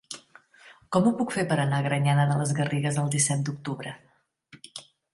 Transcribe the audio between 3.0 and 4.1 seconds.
el disset d'octubre?